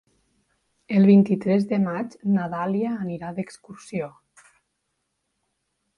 El 0.99 1.03
vint-i-tres 1.09 1.67
de 1.73 1.79
maig 1.83 2.17
na 2.37 2.47
Dàlia 2.55 2.95
anirà 3.05 3.31
d'excursió. 3.35 4.11